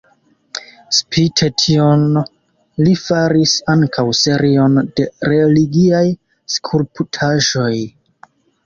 Spite 0.99 1.49
tion, 1.63 2.07
li 2.87 2.95
faris 3.03 3.55
ankaŭ 3.75 4.07
serion 4.23 4.83
de 4.89 5.09
religiaj 5.31 6.05
skulptaĵoj. 6.57 7.73